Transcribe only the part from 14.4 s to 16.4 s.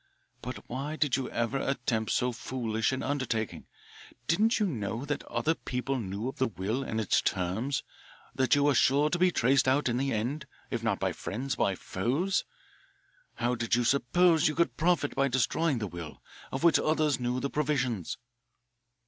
you could profit by destroying the will,